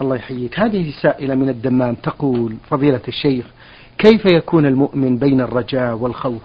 الله 0.00 0.16
يحييك. 0.16 0.60
هذه 0.60 0.92
سائلة 1.02 1.34
من 1.34 1.48
الدمام 1.48 1.94
تقول 1.94 2.56
فضيلة 2.70 3.00
الشيخ 3.08 3.46
كيف 3.98 4.26
يكون 4.26 4.66
المؤمن 4.66 5.18
بين 5.18 5.40
الرجاء 5.40 5.94
والخوف؟ 5.94 6.42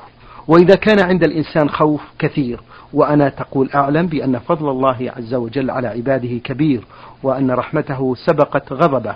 وإذا 0.47 0.75
كان 0.75 0.99
عند 0.99 1.23
الإنسان 1.23 1.69
خوف 1.69 2.01
كثير 2.19 2.59
وأنا 2.93 3.29
تقول 3.29 3.69
أعلم 3.75 4.07
بأن 4.07 4.39
فضل 4.39 4.69
الله 4.69 5.11
عز 5.17 5.33
وجل 5.33 5.69
على 5.71 5.87
عباده 5.87 6.37
كبير 6.43 6.83
وأن 7.23 7.51
رحمته 7.51 8.15
سبقت 8.15 8.73
غضبه 8.73 9.15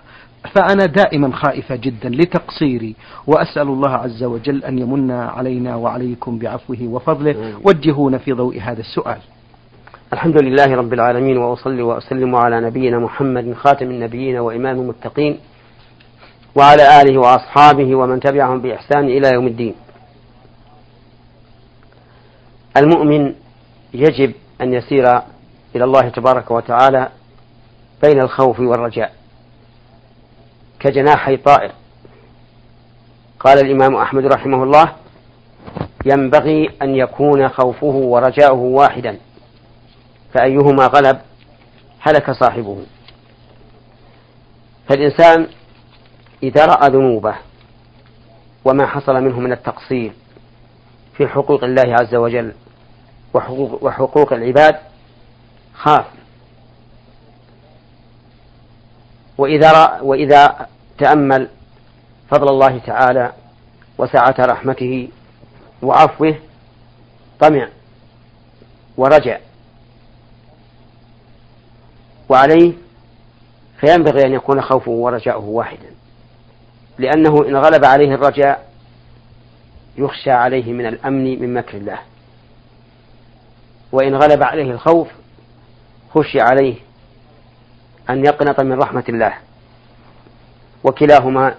فأنا 0.56 0.86
دائما 0.86 1.32
خائفة 1.36 1.76
جدا 1.76 2.10
لتقصيري 2.10 2.96
وأسأل 3.28 3.68
الله 3.68 3.90
عز 3.90 4.24
وجل 4.24 4.64
أن 4.64 4.80
يمن 4.80 5.12
علينا 5.12 5.76
وعليكم 5.76 6.40
بعفوه 6.40 6.78
وفضله. 6.82 7.60
وجهونا 7.64 8.18
في 8.18 8.34
ضوء 8.34 8.60
هذا 8.62 8.80
السؤال. 8.80 9.18
الحمد 10.14 10.44
لله 10.44 10.76
رب 10.76 10.94
العالمين 10.94 11.38
وأصلي 11.38 11.82
وأسلم 11.82 12.36
على 12.36 12.62
نبينا 12.62 13.00
محمد 13.00 13.54
خاتم 13.54 13.86
النبيين 13.86 14.38
وإمام 14.38 14.80
المتقين 14.80 15.40
وعلى 16.56 17.02
آله 17.02 17.18
وأصحابه 17.18 17.96
ومن 17.96 18.20
تبعهم 18.20 18.62
بإحسان 18.62 19.06
إلى 19.06 19.32
يوم 19.34 19.48
الدين. 19.48 19.76
المؤمن 22.78 23.34
يجب 23.94 24.34
أن 24.62 24.74
يسير 24.74 25.08
إلى 25.76 25.84
الله 25.84 26.10
تبارك 26.10 26.52
وتعالى 26.52 27.10
بين 28.04 28.22
الخوف 28.22 28.60
والرجاء 28.60 29.14
كجناحي 30.80 31.38
طائر. 31.38 31.72
قال 33.40 33.58
الإمام 33.66 33.96
أحمد 33.96 34.26
رحمه 34.26 34.64
الله 34.64 34.86
ينبغي 36.06 36.70
أن 36.82 36.96
يكون 36.96 37.50
خوفه 37.50 37.86
ورجاؤه 37.86 38.60
واحدا. 38.60 39.18
فأيهما 40.36 40.88
غلب 40.88 41.22
هلك 42.00 42.32
صاحبه. 42.32 42.86
فالإنسان 44.90 45.48
إذا 46.44 46.66
رأى 46.66 46.90
ذنوبه 46.90 47.36
وما 48.66 48.88
حصل 48.88 49.14
منه 49.14 49.40
من 49.40 49.52
التقصير 49.52 50.14
في 51.18 51.28
حقوق 51.28 51.64
الله 51.64 51.96
عز 52.02 52.16
وجل 52.16 52.54
وحقوق, 53.34 53.84
وحقوق 53.84 54.34
العباد 54.34 54.76
خاف. 55.74 56.06
وإذا 59.38 59.72
رأى 59.72 60.02
وإذا 60.02 60.68
تأمل 60.98 61.50
فضل 62.30 62.50
الله 62.50 62.78
تعالى 62.78 63.34
وسعة 63.98 64.36
رحمته 64.40 65.10
وعفوه 65.82 66.36
طمع 67.40 67.68
ورجع. 68.98 69.45
وعليه 72.30 72.74
فينبغي 73.80 74.22
أن 74.28 74.34
يكون 74.34 74.62
خوفه 74.62 74.92
ورجاؤه 74.92 75.46
واحدا. 75.46 75.90
لأنه 76.98 77.48
إن 77.48 77.56
غلب 77.56 77.86
عليه 77.86 78.14
الرجاء 78.14 78.70
يخشى 79.98 80.32
عليه 80.32 80.74
من 80.74 80.86
الأمن 80.86 81.42
من 81.42 81.54
مكر 81.54 81.78
الله. 81.78 82.00
وإن 83.92 84.16
غلب 84.16 84.44
عليه 84.44 84.72
الخوف 84.72 85.08
خشي 86.14 86.42
عليه 86.42 86.76
أن 88.10 88.26
يقنط 88.26 88.60
من 88.60 88.74
رحمة 88.74 89.04
الله. 89.10 89.34
وكلاهما 90.84 91.56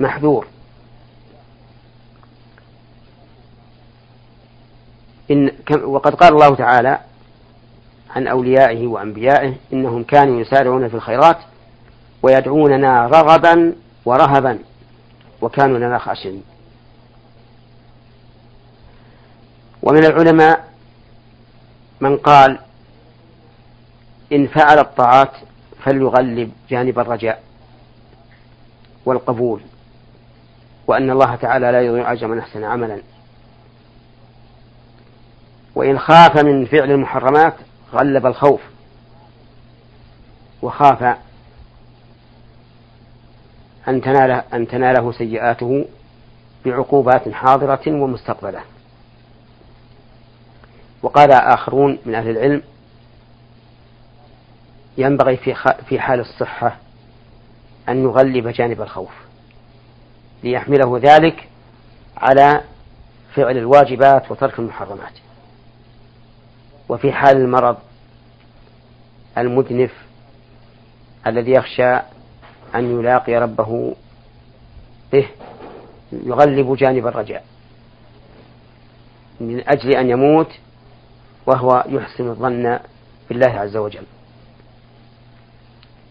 محذور. 0.00 0.46
إن 5.30 5.50
وقد 5.84 6.14
قال 6.14 6.32
الله 6.32 6.54
تعالى 6.54 6.98
عن 8.14 8.26
أوليائه 8.26 8.86
وأنبيائه 8.86 9.54
إنهم 9.72 10.04
كانوا 10.04 10.40
يسارعون 10.40 10.88
في 10.88 10.94
الخيرات 10.94 11.38
ويدعوننا 12.22 13.06
رغبا 13.06 13.74
ورهبا 14.04 14.58
وكانوا 15.40 15.78
لنا 15.78 15.98
خاشعين 15.98 16.42
ومن 19.82 20.04
العلماء 20.04 20.68
من 22.00 22.16
قال 22.16 22.58
إن 24.32 24.46
فعل 24.46 24.78
الطاعات 24.78 25.32
فليغلب 25.84 26.52
جانب 26.70 26.98
الرجاء 26.98 27.42
والقبول 29.06 29.60
وأن 30.86 31.10
الله 31.10 31.34
تعالى 31.34 31.72
لا 31.72 31.80
يضيع 31.80 32.12
أجر 32.12 32.26
من 32.26 32.38
أحسن 32.38 32.64
عملا. 32.64 32.98
وإن 35.74 35.98
خاف 35.98 36.38
من 36.38 36.64
فعل 36.64 36.90
المحرمات 36.90 37.54
غلب 37.94 38.26
الخوف 38.26 38.60
وخاف 40.62 41.16
أن 43.88 44.00
تناله, 44.00 44.44
أن 44.54 44.68
تناله 44.68 45.12
سيئاته 45.12 45.84
بعقوبات 46.64 47.28
حاضرة 47.28 47.82
ومستقبلة. 47.86 48.60
وقال 51.02 51.32
آخرون 51.32 51.98
من 52.06 52.14
أهل 52.14 52.30
العلم 52.30 52.62
ينبغي 54.98 55.36
في 55.36 55.54
في 55.88 56.00
حال 56.00 56.20
الصحة 56.20 56.76
أن 57.88 58.02
يغلب 58.02 58.48
جانب 58.48 58.82
الخوف 58.82 59.12
ليحمله 60.42 60.98
ذلك 61.02 61.48
على 62.16 62.60
فعل 63.34 63.56
الواجبات 63.58 64.30
وترك 64.30 64.58
المحرمات. 64.58 65.23
وفي 66.88 67.12
حال 67.12 67.36
المرض 67.36 67.76
المدنف 69.38 69.92
الذي 71.26 71.50
يخشى 71.50 71.94
أن 72.74 73.00
يلاقي 73.00 73.34
ربه 73.34 73.94
به 75.12 75.28
يغلب 76.12 76.76
جانب 76.76 77.06
الرجاء 77.06 77.44
من 79.40 79.68
أجل 79.68 79.96
أن 79.96 80.10
يموت 80.10 80.50
وهو 81.46 81.84
يحسن 81.88 82.28
الظن 82.28 82.78
بالله 83.28 83.60
عز 83.60 83.76
وجل. 83.76 84.04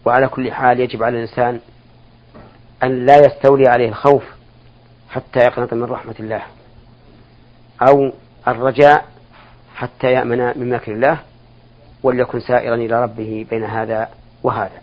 وعلى 0.04 0.28
كل 0.28 0.52
حال 0.52 0.80
يجب 0.80 1.02
على 1.02 1.16
الإنسان 1.16 1.60
أن 2.82 3.06
لا 3.06 3.16
يستولي 3.16 3.68
عليه 3.68 3.88
الخوف 3.88 4.24
حتى 5.10 5.38
يقنط 5.38 5.74
من 5.74 5.84
رحمة 5.84 6.14
الله 6.20 6.42
أو 7.88 8.12
الرجاء 8.48 9.13
حتى 9.74 10.12
يأمن 10.12 10.38
من 10.56 10.70
مكر 10.70 10.92
الله 10.92 11.18
وليكن 12.02 12.40
سائرا 12.40 12.74
إلى 12.74 13.02
ربه 13.02 13.46
بين 13.50 13.64
هذا 13.64 14.08
وهذا. 14.42 14.80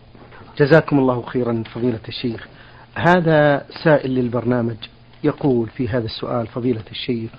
جزاكم 0.57 0.99
الله 0.99 1.21
خيرا 1.21 1.63
فضيلة 1.73 1.99
الشيخ. 2.07 2.47
هذا 2.95 3.65
سائل 3.83 4.11
للبرنامج 4.11 4.77
يقول 5.23 5.67
في 5.67 5.87
هذا 5.87 6.05
السؤال 6.05 6.47
فضيلة 6.47 6.83
الشيخ 6.91 7.31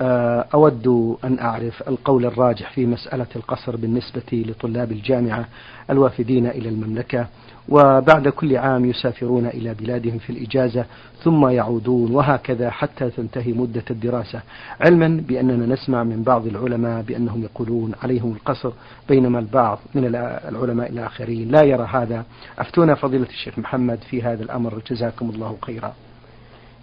آه، 0.00 0.46
أود 0.54 1.16
أن 1.24 1.38
أعرف 1.38 1.88
القول 1.88 2.26
الراجح 2.26 2.72
في 2.72 2.86
مسألة 2.86 3.26
القصر 3.36 3.76
بالنسبة 3.76 4.22
لطلاب 4.32 4.92
الجامعة 4.92 5.48
الوافدين 5.90 6.46
إلى 6.46 6.68
المملكة. 6.68 7.26
وبعد 7.68 8.28
كل 8.28 8.56
عام 8.56 8.84
يسافرون 8.84 9.46
إلى 9.46 9.74
بلادهم 9.74 10.18
في 10.18 10.30
الإجازة 10.30 10.84
ثم 11.22 11.48
يعودون 11.48 12.14
وهكذا 12.14 12.70
حتى 12.70 13.10
تنتهي 13.10 13.52
مدة 13.52 13.84
الدراسة. 13.90 14.40
علما 14.80 15.22
بأننا 15.28 15.74
نسمع 15.74 16.02
من 16.02 16.22
بعض 16.22 16.46
العلماء 16.46 17.02
بأنهم 17.02 17.42
يقولون 17.42 17.92
عليهم 18.02 18.32
القصر 18.32 18.72
بينما 19.08 19.38
البعض 19.38 19.78
من 19.94 20.04
العلماء 20.48 20.90
الآخرين 20.90 21.48
لا 21.48 21.64
يرى 21.64 21.88
هذا. 21.92 22.24
أفتونا 22.58 22.94
فضيلة 22.94 23.28
الشيخ 23.28 23.58
محمد 23.58 23.98
في 24.10 24.22
هذا 24.22 24.42
الأمر. 24.42 24.82
جزاكم 24.90 25.30
الله 25.30 25.56
خيرا. 25.62 25.94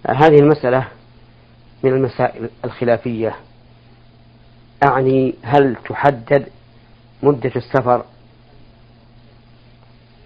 هذه 0.08 0.40
المسألة 0.40 0.88
من 1.84 1.94
المسائل 1.94 2.50
الخلافية. 2.66 3.36
أعني 4.84 5.36
هل 5.42 5.76
تحدد 5.90 6.46
مدة 7.24 7.52
السفر 7.56 8.04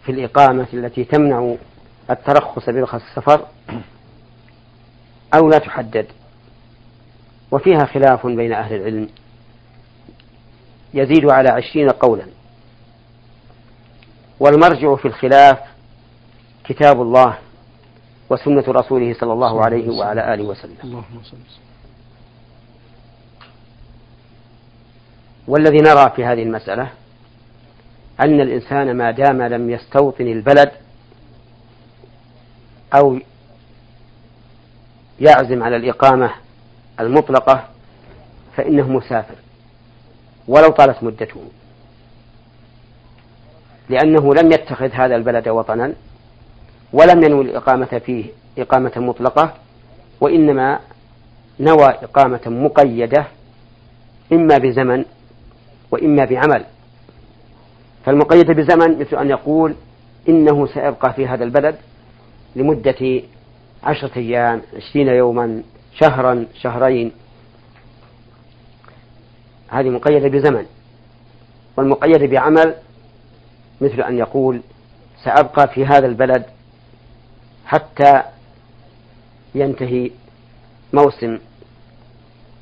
في 0.05 0.11
الإقامة 0.11 0.67
التي 0.73 1.03
تمنع 1.03 1.55
الترخص 2.09 2.69
برخص 2.69 3.01
السفر 3.09 3.45
أو 5.33 5.49
لا 5.49 5.57
تحدد. 5.57 6.07
وفيها 7.51 7.85
خلاف 7.85 8.27
بين 8.27 8.53
أهل 8.53 8.75
العلم. 8.75 9.09
يزيد 10.93 11.31
على 11.31 11.49
عشرين 11.49 11.89
قولا. 11.89 12.25
والمرجع 14.39 14.95
في 14.95 15.07
الخلاف 15.07 15.59
كتاب 16.63 17.01
الله 17.01 17.37
وسنة 18.29 18.63
رسوله 18.67 19.13
صلى 19.13 19.33
الله 19.33 19.65
عليه 19.65 19.89
وعلى 19.89 20.33
آله 20.33 20.43
وسلم. 20.43 21.03
والذي 25.47 25.77
نرى 25.77 26.11
في 26.15 26.25
هذه 26.25 26.43
المسألة 26.43 26.89
أن 28.19 28.41
الإنسان 28.41 28.97
ما 28.97 29.11
دام 29.11 29.41
لم 29.41 29.69
يستوطن 29.69 30.27
البلد 30.27 30.71
أو 32.93 33.19
يعزم 35.19 35.63
على 35.63 35.75
الإقامة 35.75 36.31
المطلقة 36.99 37.67
فإنه 38.55 38.89
مسافر 38.89 39.35
ولو 40.47 40.69
طالت 40.69 41.03
مدته. 41.03 41.41
لأنه 43.89 44.33
لم 44.35 44.51
يتخذ 44.51 44.89
هذا 44.91 45.15
البلد 45.15 45.47
وطنا 45.47 45.93
ولم 46.93 47.23
ينوي 47.23 47.43
الإقامة 47.45 48.01
فيه 48.05 48.25
إقامة 48.57 48.91
مطلقة 48.95 49.53
وإنما 50.21 50.79
نوى 51.59 51.87
إقامة 51.87 52.41
مقيدة 52.45 53.27
إما 54.33 54.57
بزمن 54.57 55.05
وإما 55.91 56.25
بعمل. 56.25 56.65
فالمقيدة 58.05 58.53
بزمن 58.53 58.99
مثل 58.99 59.17
أن 59.17 59.29
يقول 59.29 59.75
إنه 60.29 60.67
سيبقى 60.67 61.13
في 61.13 61.27
هذا 61.27 61.43
البلد 61.43 61.75
لمدة 62.55 63.21
عشرة 63.83 64.17
أيام 64.17 64.61
عشرين 64.75 65.07
يوما 65.07 65.63
شهرا 65.99 66.45
شهرين. 66.61 67.11
هذه 69.67 69.89
مقيدة 69.89 70.27
بزمن. 70.27 70.65
والمقيدة 71.77 72.27
بعمل 72.27 72.75
مثل 73.81 74.01
أن 74.01 74.17
يقول 74.17 74.61
سأبقى 75.23 75.67
في 75.67 75.85
هذا 75.85 76.05
البلد 76.05 76.45
حتى 77.65 78.23
ينتهي 79.55 80.11
موسم 80.93 81.39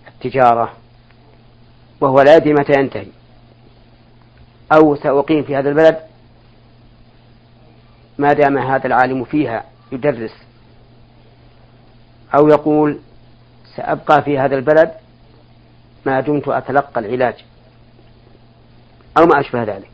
التجارة 0.08 0.74
وهو 2.02 2.22
لا 2.22 2.36
يدري 2.36 2.54
متى 2.54 2.80
ينتهي. 2.80 3.08
أو 4.72 4.96
سأقيم 4.96 5.44
في 5.44 5.56
هذا 5.56 5.70
البلد. 5.70 6.00
ما 8.18 8.34
دام 8.34 8.58
هذا 8.58 8.88
العالم 8.88 9.24
فيها 9.24 9.66
يدرس 9.92 10.34
أو 12.36 12.48
يقول 12.48 13.00
سأبقى 13.76 14.22
في 14.22 14.40
هذا 14.40 14.56
البلد 14.56 14.92
ما 16.06 16.20
دمت 16.20 16.48
أتلقى 16.48 17.00
العلاج. 17.00 17.46
أو 19.18 19.26
ما 19.26 19.40
أشبه 19.40 19.64
ذلك. 19.64 19.92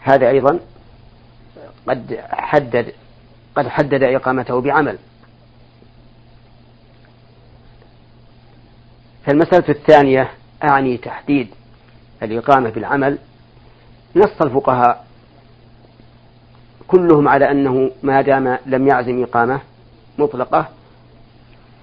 هذا 0.00 0.28
أيضا 0.28 0.60
قد 1.88 2.20
حدد 2.30 2.92
قد 3.56 3.68
حدد 3.68 4.02
إقامته 4.02 4.60
بعمل. 4.60 4.98
فالمسألة 9.26 9.68
الثانية 9.68 10.30
أعني 10.64 10.96
تحديد 10.96 11.48
الإقامة 12.22 12.70
بالعمل 12.70 13.18
نص 14.16 14.42
الفقهاء 14.42 15.06
كلهم 16.88 17.28
على 17.28 17.50
أنه 17.50 17.90
ما 18.02 18.22
دام 18.22 18.58
لم 18.66 18.88
يعزم 18.88 19.22
إقامة 19.22 19.60
مطلقة 20.18 20.68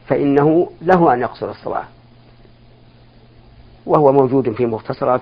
فإنه 0.07 0.71
له 0.81 1.13
أن 1.13 1.21
يقصر 1.21 1.49
الصلاة 1.49 1.85
وهو 3.85 4.11
موجود 4.11 4.51
في 4.51 4.65
مختصرات 4.65 5.21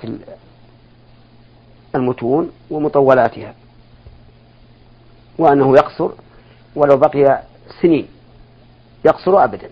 المتون 1.95 2.51
ومطولاتها. 2.69 3.53
وأنه 5.37 5.73
يقصر 5.73 6.09
ولو 6.75 6.97
بقي 6.97 7.43
سنين. 7.81 8.07
يقصر 9.05 9.43
أبدا. 9.43 9.69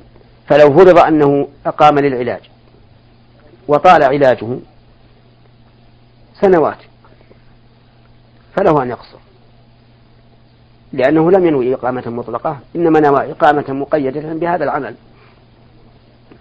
فلو 0.48 0.78
فرض 0.78 1.00
أنه 1.00 1.48
أقام 1.66 2.00
للعلاج 2.00 2.42
وطال 3.68 4.04
علاجه 4.04 4.58
سنوات. 6.42 6.78
فله 8.56 8.84
أن 8.84 8.90
يقصر. 8.90 9.18
لأنه 10.94 11.31
لم 11.31 11.46
ينوي 11.46 11.74
إقامة 11.74 12.04
مطلقة 12.07 12.60
إنما 12.75 13.00
نوى 13.00 13.31
إقامة 13.31 13.66
مقيدة 13.69 14.34
بهذا 14.34 14.63
العمل 14.63 14.96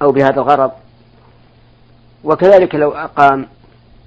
أو 0.03 0.13
بهذا 0.13 0.35
الغرض. 0.41 0.73
وكذلك 2.25 2.75
لو 2.75 2.91
أقام 2.91 3.47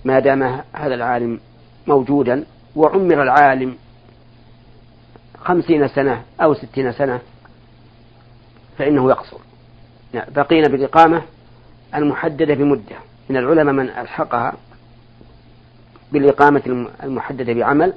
ما 0.06 0.20
دام 0.20 0.44
هذا 0.74 0.96
العالم 0.96 1.40
موجودا 1.88 2.46
وعمر 2.76 3.24
العالم 3.24 3.76
خمسين 5.44 5.88
سنة 5.88 6.24
أو 6.42 6.54
ستين 6.54 6.92
سنة 6.92 7.20
فإنه 8.78 9.10
يقصر. 9.10 9.38
بقينا 10.14 10.68
بالإقامة 10.68 11.22
المحددة 11.96 12.54
بمدة. 12.54 12.96
من 13.30 13.38
العلماء 13.38 13.74
من 13.74 13.90
ألحقها 13.90 14.54
بالإقامة 16.12 16.88
المحددة 17.04 17.54
بعمل 17.54 17.94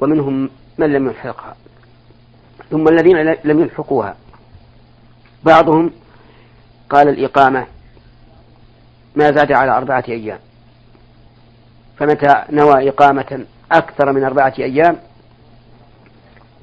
ومنهم 0.00 0.50
من 0.78 0.92
لم 0.92 1.06
يلحقها 1.06 1.56
ثم 2.70 2.88
الذين 2.88 3.16
لم 3.44 3.60
يلحقوها. 3.60 4.16
بعضهم 5.44 5.92
قال 6.90 7.08
الإقامة 7.08 7.66
ما 9.16 9.24
زاد 9.24 9.52
على 9.52 9.76
أربعة 9.76 10.04
أيام. 10.08 10.38
فمتى 11.96 12.44
نوى 12.50 12.88
إقامة 12.88 13.46
أكثر 13.72 14.12
من 14.12 14.24
أربعة 14.24 14.54
أيام 14.58 14.96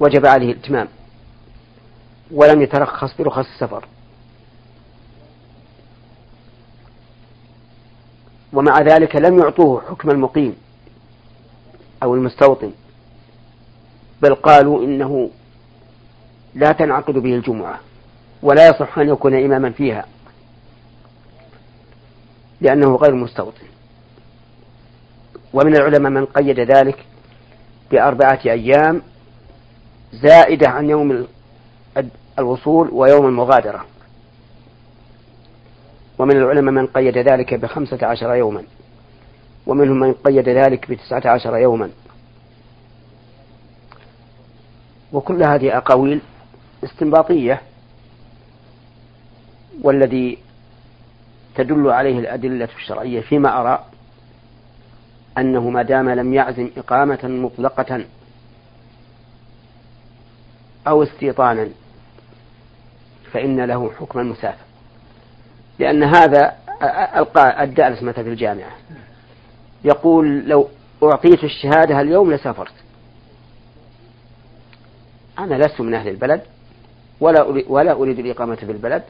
وجب 0.00 0.26
عليه 0.26 0.52
الإتمام 0.52 0.88
ولم 2.30 2.62
يترخص 2.62 3.16
برخص 3.18 3.46
السفر. 3.54 3.84
ومع 8.52 8.80
ذلك 8.80 9.16
لم 9.16 9.38
يعطوه 9.38 9.82
حكم 9.90 10.10
المقيم 10.10 10.56
أو 12.02 12.14
المستوطن 12.14 12.72
بل 14.22 14.34
قالوا 14.34 14.84
إنه 14.84 15.30
لا 16.54 16.72
تنعقد 16.72 17.14
به 17.14 17.34
الجمعة 17.34 17.80
ولا 18.42 18.68
يصح 18.68 18.98
أن 18.98 19.08
يكون 19.08 19.44
إماما 19.44 19.70
فيها 19.70 20.04
لأنه 22.60 22.96
غير 22.96 23.14
مستوطن. 23.14 23.66
ومن 25.52 25.76
العلماء 25.76 26.12
من 26.12 26.24
قيد 26.26 26.60
ذلك 26.60 27.04
بأربعة 27.90 28.40
أيام 28.46 29.02
زائدة 30.12 30.68
عن 30.68 30.90
يوم 30.90 31.26
الوصول 32.38 32.88
ويوم 32.92 33.26
المغادرة. 33.26 33.84
ومن 36.18 36.36
العلماء 36.36 36.74
من 36.74 36.86
قيد 36.86 37.18
ذلك 37.18 37.54
بخمسة 37.54 38.06
عشر 38.06 38.34
يوما. 38.34 38.64
ومنهم 39.66 40.00
من 40.00 40.12
قيد 40.12 40.48
ذلك 40.48 40.90
بتسعة 40.90 41.22
عشر 41.26 41.56
يوما. 41.56 41.90
وكل 45.12 45.42
هذه 45.42 45.76
أقاويل 45.76 46.20
استنباطية. 46.84 47.62
والذي 49.82 50.38
تدل 51.54 51.90
عليه 51.90 52.18
الأدلة 52.18 52.68
الشرعية 52.76 53.20
فيما 53.20 53.60
أرى 53.60 53.84
أنه 55.38 55.70
ما 55.70 55.82
دام 55.82 56.10
لم 56.10 56.34
يعزم 56.34 56.70
إقامة 56.76 57.18
مطلقة 57.24 58.04
أو 60.88 61.02
استيطانا 61.02 61.68
فإن 63.32 63.60
له 63.60 63.90
حكم 64.00 64.18
المسافر 64.18 64.67
لأن 65.78 66.02
هذا 66.02 66.56
الدارس 67.60 68.02
مثلا 68.02 68.24
في 68.24 68.30
الجامعة. 68.30 68.70
يقول 69.84 70.48
لو 70.48 70.68
أعطيت 71.02 71.44
الشهادة 71.44 72.00
اليوم 72.00 72.32
لسافرت. 72.32 72.72
أنا 75.38 75.54
لست 75.54 75.80
من 75.80 75.94
أهل 75.94 76.08
البلد 76.08 76.42
ولا 77.20 77.42
ولا 77.68 77.92
أريد 77.92 78.18
الإقامة 78.18 78.54
في 78.54 78.72
البلد. 78.72 79.02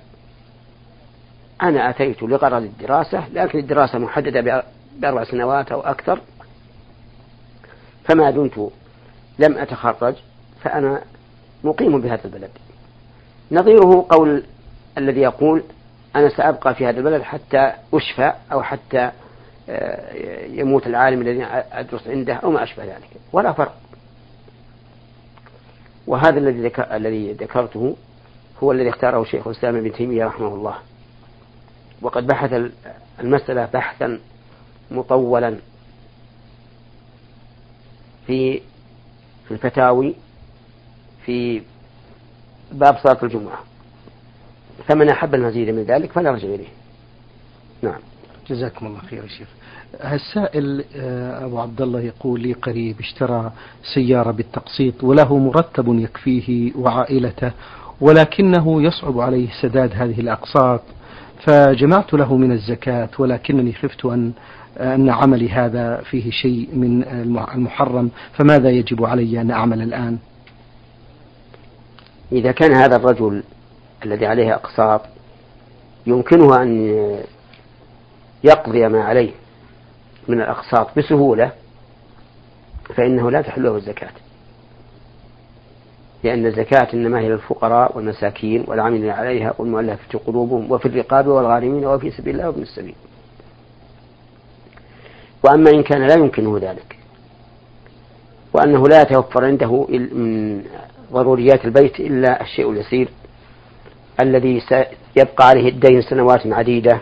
أنا 1.63 1.91
أتيت 1.91 2.23
لغرض 2.23 2.63
الدراسة 2.63 3.29
لكن 3.29 3.59
الدراسة 3.59 3.99
محددة 3.99 4.63
بأربع 5.01 5.25
سنوات 5.25 5.73
أو 5.73 5.81
أكثر. 5.81 6.21
فما 8.05 8.31
دمت 8.31 8.71
لم 9.39 9.59
أتخرج 9.59 10.15
فأنا 10.63 11.03
مقيم 11.65 12.01
بهذا 12.01 12.25
البلد. 12.25 12.51
نظيره 13.53 14.07
قول 14.11 14.43
الذي 14.99 15.21
يقول 15.21 15.63
أنا 16.19 16.29
سأبقى 16.29 16.75
في 16.75 16.87
هذا 16.87 16.99
البلد 16.99 17.23
حتى 17.23 17.73
أشفى 17.95 18.33
أو 18.53 18.63
حتى 18.63 19.11
آه، 19.71 20.45
يموت 20.47 20.87
العالم 20.87 21.21
الذي 21.23 21.45
أدرس 21.73 22.09
عنده 22.09 22.35
أو 22.35 22.51
ما 22.51 22.63
أشبه 22.63 22.85
ذلك. 22.85 23.11
ولا 23.33 23.53
فرق. 23.53 23.75
وهذا 26.07 26.39
الذي 26.39 26.73
الذي 26.79 27.33
ذكرته 27.33 27.97
هو 28.63 28.73
الذي 28.73 28.89
اختاره 28.89 29.25
شيخ 29.25 29.47
الإسلام 29.47 29.77
ابن 29.77 29.93
تيمية 29.93 30.25
رحمه 30.25 30.55
الله. 30.55 30.75
وقد 32.03 32.27
بحث 32.27 32.71
المسألة 33.21 33.65
بحثا 33.65 34.21
مطولا 34.91 35.57
في 38.27 38.61
في 39.49 39.51
الفتاوي 39.51 40.15
في 41.25 41.63
باب 42.73 42.99
صلاة 42.99 43.19
الجمعة. 43.23 43.59
فمن 44.87 45.09
أحب 45.09 45.35
المزيد 45.35 45.71
من 45.71 45.83
ذلك 45.83 46.13
فلا 46.13 46.31
رجع 46.31 46.49
إليه. 46.49 46.69
نعم. 47.83 48.01
جزاكم 48.49 48.87
الله 48.87 49.01
خير 49.01 49.23
يا 49.23 49.29
شيخ. 49.29 49.49
السائل 49.95 50.85
آه، 50.97 51.45
أبو 51.45 51.59
عبد 51.59 51.83
الله 51.83 52.01
يقول 52.01 52.41
لي 52.41 52.53
قريب 52.53 53.01
اشترى 53.01 53.53
سيارة 53.95 54.31
بالتقسيط 54.31 55.05
وله 55.05 55.39
مرتب 55.39 55.99
يكفيه 55.99 56.73
وعائلته 56.77 57.53
ولكنه 58.01 58.83
يصعب 58.83 59.21
عليه 59.21 59.49
سداد 59.63 59.93
هذه 59.95 60.21
الأقساط 60.21 60.81
فجمعت 61.47 62.15
له 62.15 62.37
من 62.37 62.53
الزكاة 62.53 63.09
ولكنني 63.19 63.73
خفت 63.73 64.05
أن 64.05 64.33
أن 64.81 65.11
عملي 65.11 65.49
هذا 65.49 66.03
فيه 66.11 66.31
شيء 66.31 66.69
من 66.73 67.05
المحرم 67.55 68.11
فماذا 68.33 68.71
يجب 68.71 69.05
علي 69.05 69.41
أن 69.41 69.51
أعمل 69.51 69.83
الآن؟ 69.83 70.19
إذا 72.33 72.53
كان 72.53 72.75
هذا 72.75 72.97
الرجل 72.97 73.43
الذي 74.05 74.27
عليه 74.27 74.55
أقساط 74.55 75.01
يمكنه 76.07 76.63
أن 76.63 76.91
يقضي 78.45 78.89
ما 78.89 79.05
عليه 79.05 79.31
من 80.29 80.41
الأقساط 80.41 80.99
بسهولة 80.99 81.53
فإنه 82.95 83.31
لا 83.31 83.43
تحل 83.43 83.63
له 83.63 83.77
الزكاة. 83.77 84.11
لأن 86.25 86.47
الزكاة 86.47 86.89
إنما 86.95 87.21
هي 87.21 87.29
للفقراء 87.29 87.97
والمساكين 87.97 88.65
والعاملين 88.67 89.11
عليها 89.11 89.55
والمؤلفة 89.59 90.19
قلوبهم 90.19 90.73
وفي 90.73 90.87
الرقاب 90.87 91.27
والغارمين 91.27 91.87
وفي 91.87 92.11
سبيل 92.11 92.35
الله 92.35 92.47
وابن 92.47 92.63
السبيل. 92.63 92.95
وأما 95.45 95.71
إن 95.71 95.83
كان 95.83 96.07
لا 96.07 96.15
يمكنه 96.15 96.59
ذلك. 96.59 96.99
وأنه 98.53 98.89
لا 98.89 99.03
يتوفر 99.03 99.45
عنده 99.45 99.87
من 99.91 100.65
ضروريات 101.13 101.65
البيت 101.65 102.01
إلا 102.01 102.43
الشيء 102.43 102.71
اليسير 102.71 103.09
الذي 104.21 104.61
سيبقى 104.61 105.49
عليه 105.49 105.69
الدين 105.69 106.03
سنوات 106.03 106.47
عديدة 106.47 107.01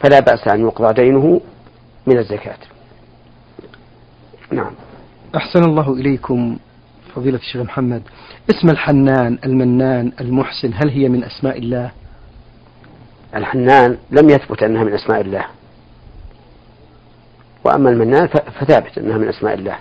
فلا 0.00 0.20
بأس 0.20 0.48
أن 0.48 0.60
يقضى 0.60 1.02
دينه 1.02 1.40
من 2.06 2.18
الزكاة. 2.18 2.58
نعم. 4.50 4.70
أحسن 5.36 5.64
الله 5.64 5.92
إليكم 5.92 6.58
فضيلة 7.14 7.38
الشيخ 7.38 7.62
محمد. 7.62 8.02
اسم 8.50 8.70
الحنان 8.70 9.38
المنان 9.44 10.12
المحسن 10.20 10.74
هل 10.74 10.90
هي 10.90 11.08
من 11.08 11.24
أسماء 11.24 11.58
الله؟ 11.58 11.90
الحنان 13.34 13.98
لم 14.10 14.30
يثبت 14.30 14.62
أنها 14.62 14.84
من 14.84 14.94
أسماء 14.94 15.20
الله. 15.20 15.44
وأما 17.64 17.90
المنان 17.90 18.26
فثابت 18.26 18.98
أنها 18.98 19.18
من 19.18 19.28
أسماء 19.28 19.54
الله. 19.54 19.76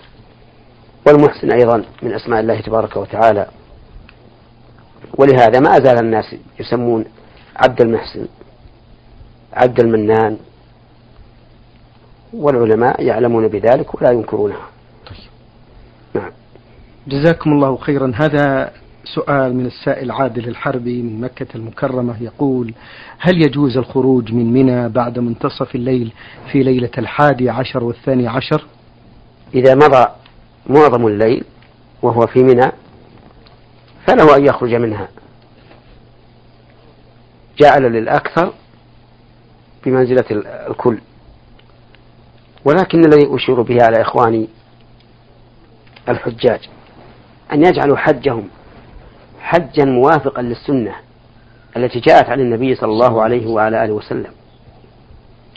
والمحسن 1.07 1.51
أيضا 1.51 1.83
من 2.03 2.13
أسماء 2.13 2.39
الله 2.39 2.61
تبارك 2.61 2.97
وتعالى. 2.97 3.47
ولهذا 5.17 5.59
ما 5.59 5.77
أزال 5.77 5.97
الناس 5.99 6.35
يسمون 6.59 7.05
عبد 7.55 7.81
المحسن 7.81 8.27
عبد 9.53 9.79
المنان. 9.79 10.37
والعلماء 12.33 13.03
يعلمون 13.03 13.47
بذلك 13.47 14.01
ولا 14.01 14.11
ينكرونها. 14.11 14.67
طيب. 15.07 15.17
نعم. 16.13 16.31
جزاكم 17.07 17.51
الله 17.51 17.77
خيرا. 17.77 18.11
هذا 18.15 18.71
سؤال 19.15 19.55
من 19.55 19.65
السائل 19.65 20.11
عادل 20.11 20.47
الحربي 20.47 21.01
من 21.01 21.21
مكة 21.21 21.47
المكرمة. 21.55 22.23
يقول 22.23 22.73
هل 23.19 23.41
يجوز 23.41 23.77
الخروج 23.77 24.33
من 24.33 24.53
منى 24.53 24.89
بعد 24.89 25.19
منتصف 25.19 25.75
الليل 25.75 26.13
في 26.51 26.63
ليلة 26.63 26.91
الحادي 26.97 27.49
عشر 27.49 27.83
والثاني 27.83 28.27
عشر؟ 28.27 28.65
إذا 29.53 29.75
مضى 29.75 30.07
معظم 30.69 31.07
الليل 31.07 31.43
وهو 32.01 32.27
في 32.27 32.43
منى 32.43 32.71
فله 34.07 34.35
أن 34.35 34.45
يخرج 34.45 34.75
منها. 34.75 35.07
جعل 37.57 37.81
للأكثر 37.81 38.53
بمنزلة 39.85 40.25
الكل. 40.67 40.99
ولكن 42.65 42.99
الذي 43.05 43.35
أشير 43.35 43.61
به 43.61 43.83
على 43.83 44.01
إخواني 44.01 44.47
الحجاج 46.09 46.69
أن 47.53 47.65
يجعلوا 47.65 47.97
حجهم 47.97 48.49
حجا 49.39 49.85
موافقا 49.85 50.41
للسنة 50.41 50.95
التي 51.77 51.99
جاءت 51.99 52.29
عن 52.29 52.39
النبي 52.39 52.75
صلى 52.75 52.89
الله 52.89 53.23
عليه 53.23 53.47
وعلى 53.47 53.85
آله 53.85 53.93
وسلم. 53.93 54.31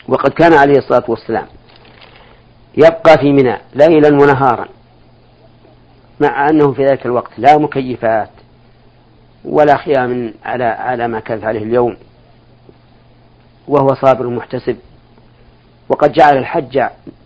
وقد 0.07 0.29
كان 0.31 0.53
عليه 0.53 0.77
الصلاة 0.77 1.03
والسلام 1.07 1.45
يبقى 2.77 3.17
في 3.19 3.31
منى 3.33 3.57
ليلا 3.73 4.07
ونهارا 4.07 4.67
مع 6.19 6.49
أنه 6.49 6.73
في 6.73 6.85
ذلك 6.85 7.05
الوقت 7.05 7.31
لا 7.37 7.57
مكيفات. 7.57 8.29
ولا 9.45 9.77
خيام 9.77 10.33
على 10.45 10.63
على 10.63 11.07
ما 11.07 11.19
كانت 11.19 11.43
عليه 11.43 11.63
اليوم 11.63 11.97
وهو 13.67 13.87
صابر 13.87 14.27
محتسب 14.27 14.77
وقد 15.89 16.11
جعل 16.11 16.37
الحج 16.37 16.83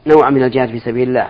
نوع 0.08 0.30
من 0.30 0.44
الجهاد 0.44 0.70
في 0.70 0.80
سبيل 0.80 1.08
الله. 1.08 1.30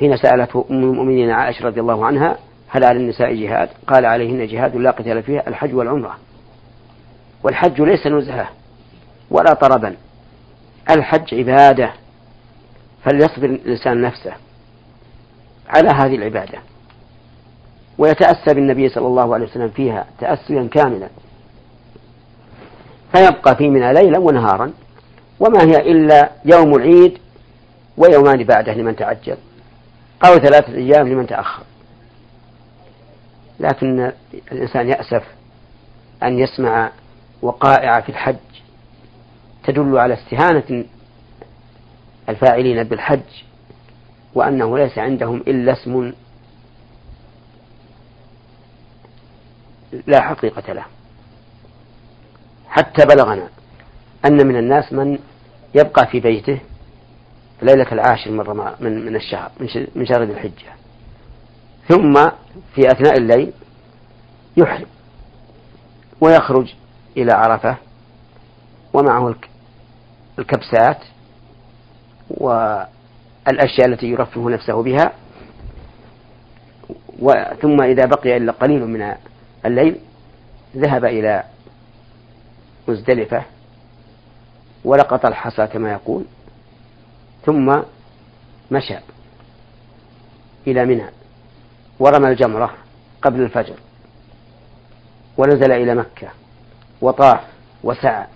حين 0.00 0.16
سألته 0.16 0.64
أم 0.70 0.82
المؤمنين 0.82 1.30
عائشة 1.30 1.66
رضي 1.66 1.80
الله 1.80 2.06
عنها 2.06 2.38
هل 2.68 2.84
على 2.84 2.98
النساء 2.98 3.34
جهاد؟ 3.34 3.68
قال 3.86 4.06
عليهن 4.06 4.46
جهاد 4.46 4.76
لا 4.76 4.90
قتال 4.90 5.22
فيها 5.22 5.48
الحج 5.48 5.74
والعمرة. 5.74 6.18
والحج 7.42 7.80
ليس 7.80 8.06
نزهة 8.06 8.48
ولا 9.30 9.54
طربا. 9.54 9.96
الحج 10.90 11.34
عبادة 11.34 11.92
فليصبر 13.04 13.44
الإنسان 13.44 14.00
نفسه 14.00 14.32
على 15.68 15.88
هذه 15.88 16.14
العبادة. 16.14 16.58
ويتأسى 17.98 18.54
بالنبي 18.54 18.88
صلى 18.88 19.06
الله 19.06 19.34
عليه 19.34 19.46
وسلم 19.46 19.68
فيها 19.68 20.06
تأسيا 20.20 20.68
كاملا. 20.72 21.08
فيبقى 23.14 23.56
في 23.56 23.70
منها 23.70 23.92
ليلا 23.92 24.18
ونهارا 24.18 24.72
وما 25.40 25.62
هي 25.62 25.76
إلا 25.92 26.30
يوم 26.44 26.74
العيد 26.74 27.18
ويومان 27.96 28.44
بعده 28.44 28.72
لمن 28.74 28.96
تعجل 28.96 29.36
أو 30.26 30.36
ثلاثة 30.38 30.74
أيام 30.74 31.08
لمن 31.08 31.26
تأخر. 31.26 31.62
لكن 33.60 34.12
الإنسان 34.52 34.88
يأسف 34.88 35.22
أن 36.22 36.38
يسمع 36.38 36.90
وقائع 37.42 38.00
في 38.00 38.08
الحج 38.08 38.36
تدل 39.64 39.98
على 39.98 40.14
استهانة 40.14 40.84
الفاعلين 42.28 42.82
بالحج 42.84 43.20
وأنه 44.34 44.78
ليس 44.78 44.98
عندهم 44.98 45.36
إلا 45.36 45.72
اسم 45.72 46.12
لا 50.06 50.20
حقيقة 50.20 50.72
له. 50.72 50.84
حتى 52.68 53.06
بلغنا 53.06 53.48
أن 54.24 54.46
من 54.46 54.56
الناس 54.56 54.92
من 54.92 55.18
يبقى 55.74 56.06
في 56.06 56.20
بيته 56.20 56.60
ليلة 57.62 57.92
العاشر 57.92 58.30
من 58.30 58.46
من 58.80 59.06
من 59.06 59.16
الشهر 59.16 59.50
من 59.94 60.06
شهر 60.06 60.22
ذي 60.22 60.32
الحجة. 60.32 60.72
ثم 61.88 62.14
في 62.74 62.86
أثناء 62.86 63.18
الليل 63.18 63.52
يحرم 64.56 64.86
ويخرج 66.20 66.74
إلى 67.16 67.32
عرفة 67.32 67.76
ومعه 68.92 69.34
الكبسات 70.38 70.98
والأشياء 72.30 73.86
التي 73.88 74.06
يرفه 74.06 74.50
نفسه 74.50 74.82
بها. 74.82 75.12
ثم 77.62 77.82
إذا 77.82 78.06
بقي 78.06 78.36
إلا 78.36 78.52
قليل 78.52 78.86
من 78.86 79.14
الليل 79.66 80.00
ذهب 80.76 81.04
إلى 81.04 81.44
مزدلفة 82.88 83.42
ولقط 84.84 85.26
الحصى 85.26 85.66
كما 85.66 85.92
يقول 85.92 86.24
ثم 87.46 87.76
مشى 88.70 88.98
إلى 90.66 90.84
منى 90.84 91.06
ورمى 91.98 92.28
الجمرة 92.28 92.74
قبل 93.22 93.40
الفجر 93.42 93.76
ونزل 95.36 95.72
إلى 95.72 95.94
مكة 95.94 96.28
وطاف 97.00 97.40
وسعى 97.84 98.26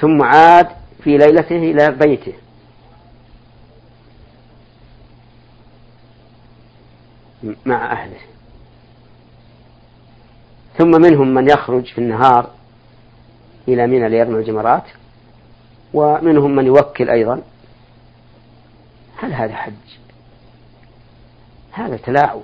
ثم 0.00 0.22
عاد 0.22 0.68
في 1.04 1.18
ليلته 1.18 1.56
إلى 1.56 1.90
بيته. 1.90 2.34
مع 7.66 7.92
أهله. 7.92 8.20
ثم 10.78 10.90
منهم 10.90 11.34
من 11.34 11.48
يخرج 11.48 11.84
في 11.84 11.98
النهار 11.98 12.50
إلى 13.68 13.86
منى 13.86 14.08
ليرمي 14.08 14.38
الجمرات 14.38 14.84
ومنهم 15.94 16.56
من 16.56 16.66
يوكل 16.66 17.10
أيضا. 17.10 17.42
هل 19.16 19.32
هذا 19.32 19.54
حج؟ 19.54 19.72
هذا 21.72 21.96
تلاعب. 21.96 22.42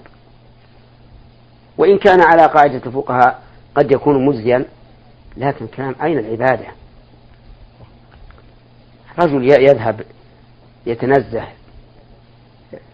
وإن 1.78 1.98
كان 1.98 2.20
على 2.20 2.46
قاعدة 2.46 2.86
الفقهاء 2.86 3.42
قد 3.74 3.92
يكون 3.92 4.26
مجزيا 4.26 4.64
لكن 5.36 5.66
كلام 5.66 5.94
أين 6.02 6.18
العبادة؟ 6.18 6.66
رجل 9.18 9.50
يذهب 9.50 10.04
يتنزه 10.86 11.48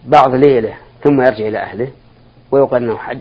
بعض 0.05 0.35
ليلة 0.35 0.75
ثم 1.05 1.21
يرجع 1.21 1.49
إلى 1.49 1.59
أهله 1.59 1.90
ويقال 2.50 2.83
أنه 2.83 2.99
حج. 2.99 3.19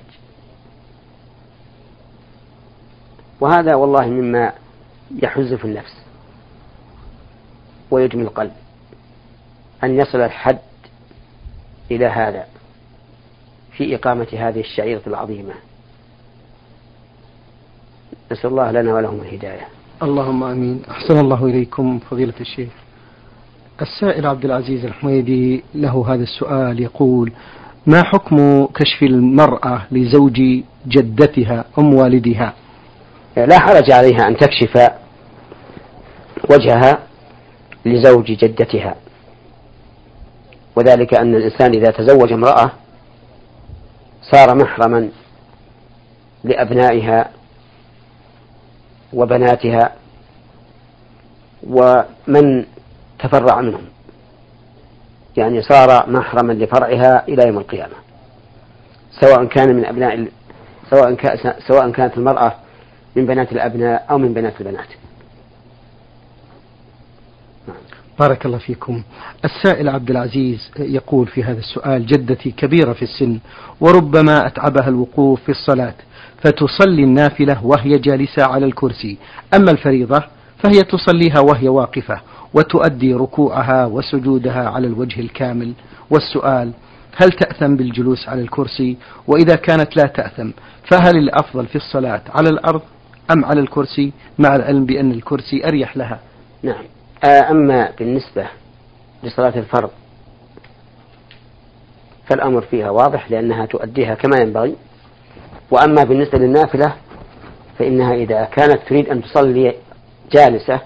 وهذا 3.42 3.76
والله 3.76 4.08
مما 4.08 4.54
يحز 5.24 5.54
في 5.54 5.66
النفس 5.66 5.96
ويجمي 7.92 8.24
القلب 8.24 8.52
أن 9.84 9.96
يصل 10.00 10.22
الحد 10.22 10.60
إلى 11.92 12.06
هذا 12.06 12.46
في 13.72 13.96
إقامة 13.96 14.28
هذه 14.34 14.60
الشعيرة 14.60 15.02
العظيمة. 15.08 15.54
نسأل 18.32 18.50
الله 18.50 18.72
لنا 18.72 18.94
ولهم 18.94 19.22
الهداية. 19.22 19.68
اللهم 20.04 20.44
آمين. 20.44 20.82
أحسن 20.90 21.20
الله 21.20 21.46
إليكم 21.46 22.00
فضيلة 22.00 22.34
الشيخ. 22.42 22.70
السائل 23.82 24.26
عبد 24.26 24.46
العزيز 24.46 24.86
الحميدي 24.86 25.64
له 25.76 26.14
هذا 26.14 26.24
السؤال 26.24 26.80
يقول 26.80 27.32
ما 27.88 28.04
حكم 28.04 28.66
كشف 28.66 29.04
المرأة 29.04 29.82
لزوج 29.92 30.42
جدتها 30.88 31.66
أم 31.80 31.94
والدها؟ 31.94 32.54
لا 33.38 33.60
حرج 33.60 33.92
عليها 33.92 34.28
أن 34.28 34.38
تكشف 34.38 34.92
وجهها 36.52 37.00
لزوج 37.86 38.26
جدتها. 38.26 38.96
وذلك 40.76 41.14
أن 41.14 41.36
الإنسان 41.36 41.72
إذا 41.74 41.92
تزوج 41.92 42.34
امرأة 42.34 42.72
صار 44.32 44.56
محرما 44.56 45.10
لأبنائها 46.44 47.30
وبناتها 49.14 49.92
ومن 51.68 52.66
تفرع 53.20 53.62
منهم. 53.62 53.86
يعني 55.38 55.62
صار 55.62 56.10
محرما 56.10 56.54
لفرعها 56.54 57.28
إلى 57.28 57.48
يوم 57.48 57.58
القيامة. 57.58 57.96
سواء 59.22 59.46
كان 59.46 59.76
من 59.76 59.86
أبناء 59.86 60.28
سواء 60.90 61.16
سواء 61.68 61.92
كانت 61.92 62.18
المرأة 62.18 62.56
من 63.16 63.26
بنات 63.26 63.52
الأبناء 63.52 64.06
أو 64.10 64.18
من 64.18 64.34
بنات 64.34 64.62
البنات. 64.62 64.88
بارك 68.20 68.46
الله 68.46 68.58
فيكم. 68.58 69.04
السائل 69.46 69.90
عبد 69.90 70.10
العزيز 70.10 70.72
يقول 70.80 71.28
في 71.28 71.44
هذا 71.44 71.60
السؤال 71.60 72.06
جدتي 72.06 72.52
كبيرة 72.52 72.94
في 72.94 73.02
السن 73.02 73.40
وربما 73.82 74.48
أتعبها 74.48 74.88
الوقوف 74.88 75.42
في 75.44 75.50
الصلاة 75.50 75.94
فتصلي 76.44 77.04
النافلة 77.04 77.66
وهي 77.66 77.98
جالسة 77.98 78.44
على 78.44 78.66
الكرسي. 78.66 79.18
أما 79.54 79.72
الفريضة 79.72 80.24
فهي 80.58 80.82
تصليها 80.82 81.40
وهي 81.40 81.70
واقفة 81.70 82.22
وتؤدي 82.54 83.14
ركوعها 83.14 83.86
وسجودها 83.86 84.70
على 84.70 84.88
الوجه 84.88 85.20
الكامل. 85.20 85.74
والسؤال 86.10 86.72
هل 87.16 87.30
تأثم 87.30 87.76
بالجلوس 87.76 88.30
على 88.30 88.42
الكرسي؟ 88.42 88.98
وإذا 89.28 89.56
كانت 89.56 89.98
لا 89.98 90.04
تأثم 90.04 90.50
فهل 90.92 91.18
الأفضل 91.18 91.66
في 91.68 91.76
الصلاة 91.76 92.22
على 92.30 92.50
الأرض 92.50 92.82
أم 93.32 93.46
على 93.46 93.60
الكرسي 93.60 94.12
مع 94.40 94.56
العلم 94.56 94.86
بأن 94.86 95.12
الكرسي 95.12 95.68
أريح 95.68 95.98
لها؟ 95.98 96.20
نعم. 96.64 96.84
آه، 97.24 97.52
أما 97.52 97.92
بالنسبة 98.00 98.48
لصلاة 99.24 99.54
الفرض 99.60 99.90
فالأمر 102.28 102.62
فيها 102.62 102.90
واضح 102.90 103.32
لأنها 103.32 103.66
تؤديها 103.66 104.16
كما 104.16 104.38
ينبغي. 104.42 104.76
وأما 105.72 106.04
بالنسبة 106.04 106.38
للنافلة 106.38 106.96
فإنها 107.80 108.14
إذا 108.14 108.44
كانت 108.46 108.80
تريد 108.88 109.10
أن 109.10 109.22
تصلي 109.22 109.76
جالسة 110.32 110.82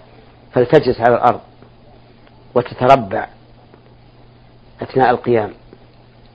فلتجلس 0.54 1.02
على 1.02 1.16
الأرض 1.16 1.40
وتتربع 2.56 3.28
أثناء 4.82 5.10
القيام 5.10 5.52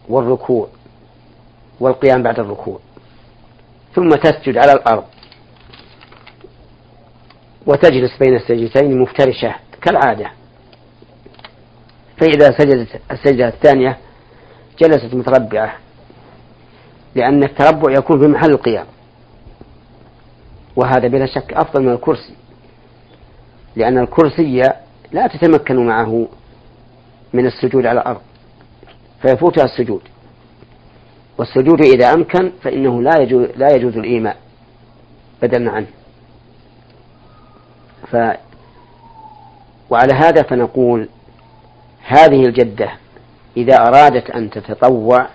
والركوع 0.09 0.69
والقيام 1.81 2.23
بعد 2.23 2.41
الركوع 2.41 2.79
ثم 3.95 4.09
تسجد 4.09 4.57
على 4.57 4.73
الأرض 4.73 5.05
وتجلس 7.67 8.19
بين 8.19 8.35
السجدتين 8.37 9.01
مفترشة 9.01 9.55
كالعادة. 9.83 10.31
فإذا 12.17 12.51
سجدت 12.59 13.01
السجدة 13.11 13.49
الثانية 13.49 13.99
جلست 14.79 15.15
متربعة 15.15 15.75
لأن 17.15 17.45
التربع 17.45 17.93
يكون 17.93 18.21
في 18.21 18.27
محل 18.27 18.51
القيام. 18.51 18.87
وهذا 20.77 21.09
بلا 21.09 21.27
شك 21.27 21.53
أفضل 21.53 21.83
من 21.83 21.93
الكرسي 21.93 22.35
لأن 23.77 23.99
الكرسي 23.99 24.63
لا 25.13 25.27
تتمكن 25.27 25.87
معه 25.87 26.29
من 27.33 27.47
السجود 27.47 27.87
على 27.87 28.01
الأرض 28.01 28.21
فيفوتها 29.23 29.65
السجود. 29.65 30.03
والسجود 31.39 31.85
إذا 31.85 32.13
أمكن 32.13 32.53
فإنه 32.63 33.03
لا 33.03 33.21
يجوز, 33.21 33.49
لا 33.57 33.75
يجوز 33.75 33.97
الإيماء 33.97 34.37
بدلا 35.43 35.71
عنه. 35.71 35.87
ف 38.11 38.17
وعلى 39.91 40.15
هذا 40.15 40.43
فنقول 40.43 41.09
هذه 42.07 42.47
الجدة 42.47 42.91
إذا 43.57 43.77
أرادت 43.77 44.31
أن 44.31 44.51
تتطوع 44.51 45.27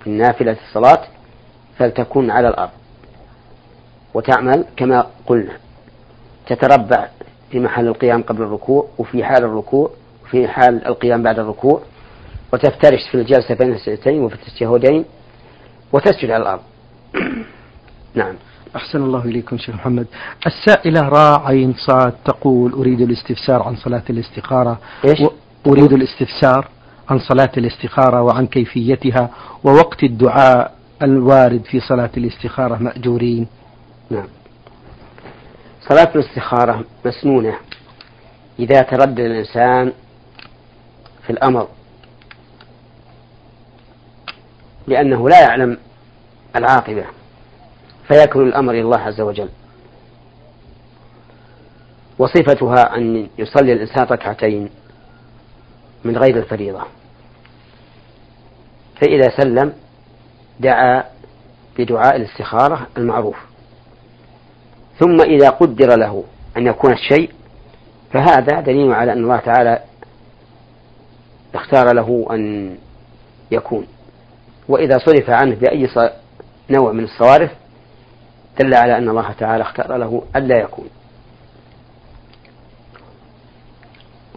في 0.00 0.06
النافلة 0.06 0.56
الصلاة 0.68 1.04
فلتكن 1.78 2.30
على 2.30 2.48
الأرض 2.48 2.70
وتعمل 4.14 4.64
كما 4.76 5.06
قلنا. 5.26 5.58
تتربع 6.46 7.08
في 7.50 7.60
محل 7.60 7.88
القيام 7.88 8.22
قبل 8.22 8.42
الركوع 8.42 8.88
وفي 8.98 9.24
حال 9.24 9.44
الركوع 9.44 9.90
وفي 10.24 10.48
حال 10.48 10.86
القيام 10.86 11.22
بعد 11.22 11.38
الركوع 11.38 11.82
وتفترش 12.52 13.00
في 13.10 13.14
الجلسة 13.14 13.54
بين 13.54 13.72
السجدتين 13.72 14.22
وفي 14.22 14.34
التشهدين 14.34 15.04
وتسجد 15.92 16.30
على 16.30 16.42
الأرض. 16.42 16.62
نعم. 18.14 18.34
أحسن 18.76 19.02
الله 19.02 19.24
إليكم 19.24 19.58
شيخ 19.58 19.74
محمد. 19.74 20.06
السائلة 20.46 21.00
راء 21.00 21.40
عين 21.40 21.74
صاد 21.86 22.12
تقول 22.24 22.72
أريد 22.72 23.00
الاستفسار 23.00 23.62
عن 23.62 23.76
صلاة 23.76 24.02
الاستخارة. 24.10 24.78
إيش؟ 25.04 25.22
أريد 25.66 25.92
الاستفسار 25.92 26.68
عن 27.10 27.18
صلاة 27.18 27.52
الاستخارة 27.56 28.22
وعن 28.22 28.46
كيفيتها 28.46 29.30
ووقت 29.64 30.02
الدعاء 30.02 30.74
الوارد 31.02 31.62
في 31.64 31.80
صلاة 31.80 32.10
الاستخارة 32.16 32.76
مأجورين. 32.76 33.46
نعم. 34.10 34.26
صلاة 35.88 36.10
الاستخارة 36.14 36.84
مسنونة 37.06 37.54
إذا 38.58 38.82
تردد 38.82 39.20
الإنسان 39.20 39.92
في 41.26 41.30
الأمر 41.30 41.68
لأنه 44.86 45.28
لا 45.28 45.40
يعلم 45.40 45.78
العاقبة. 46.56 47.04
فيكل 48.08 48.48
الأمر 48.48 48.72
إلى 48.72 48.80
الله 48.80 48.98
عز 48.98 49.20
وجل. 49.20 49.48
وصفتها 52.18 52.96
أن 52.96 53.28
يصلي 53.38 53.72
الإنسان 53.72 54.04
ركعتين 54.04 54.70
من 56.04 56.16
غير 56.16 56.36
الفريضة. 56.36 56.82
فإذا 59.00 59.36
سلم 59.36 59.72
دعا 60.60 61.04
بدعاء 61.78 62.16
الاستخارة 62.16 62.86
المعروف. 62.96 63.36
ثم 64.98 65.20
إذا 65.20 65.50
قدر 65.50 65.98
له 65.98 66.24
أن 66.56 66.66
يكون 66.66 66.92
الشيء 66.92 67.30
فهذا 68.12 68.60
دليل 68.60 68.92
على 68.92 69.12
أن 69.12 69.18
الله 69.18 69.36
تعالى 69.36 69.82
اختار 71.54 71.94
له 71.94 72.26
أن 72.30 72.74
يكون. 73.50 73.86
وإذا 74.68 74.98
صرف 74.98 75.30
عنه 75.30 75.54
بأي 75.54 75.88
نوع 76.70 76.92
من 76.92 77.04
الصوارف 77.04 77.50
دل 78.60 78.74
على 78.74 78.98
أن 78.98 79.08
الله 79.08 79.32
تعالى 79.32 79.62
اختار 79.62 79.96
له 79.96 80.22
ألا 80.36 80.58
يكون. 80.58 80.88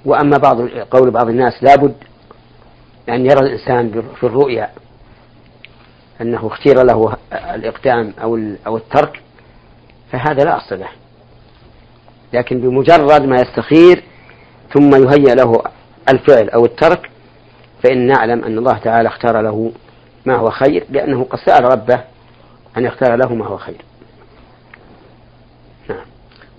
وأما 0.06 0.38
بعض 0.38 0.62
قول 0.67 1.12
بعض 1.12 1.27
الناس 1.30 1.63
لابد 1.63 1.95
أن 3.10 3.25
يرى 3.25 3.39
الإنسان 3.39 4.03
في 4.19 4.23
الرؤيا 4.23 4.69
أنه 6.21 6.47
اختير 6.47 6.84
له 6.84 7.17
الإقدام 7.34 8.13
أو 8.21 8.39
أو 8.67 8.77
الترك 8.77 9.21
فهذا 10.12 10.43
لا 10.43 10.58
أصل 10.58 10.80
له. 10.80 10.89
لكن 12.34 12.62
بمجرد 12.62 13.21
ما 13.21 13.36
يستخير 13.36 14.03
ثم 14.73 14.89
يهيأ 14.89 15.36
له 15.36 15.63
الفعل 16.10 16.49
أو 16.49 16.65
الترك 16.65 17.10
فإن 17.84 18.08
نعلم 18.08 18.43
أن 18.43 18.58
الله 18.58 18.77
تعالى 18.77 19.08
اختار 19.08 19.41
له 19.41 19.71
ما 20.25 20.36
هو 20.36 20.49
خير 20.49 20.86
لأنه 20.89 21.23
قد 21.23 21.39
سأل 21.45 21.63
ربه 21.63 22.03
أن 22.77 22.86
يختار 22.86 23.15
له 23.15 23.36
ما 23.36 23.47
هو 23.47 23.58
خير. 23.58 23.82